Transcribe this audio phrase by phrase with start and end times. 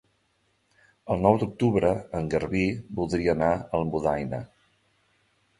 [1.15, 1.91] El nou d'octubre
[2.21, 2.63] en Garbí
[3.01, 4.45] voldria anar a Almudaina.